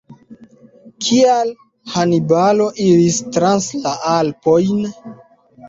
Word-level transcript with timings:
Kial 1.07 1.51
Hanibalo 1.93 2.71
iris 2.87 3.21
trans 3.37 3.71
la 3.87 3.95
Alpojn? 4.17 4.85